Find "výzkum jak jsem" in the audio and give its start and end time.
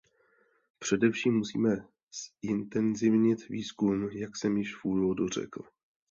3.49-4.57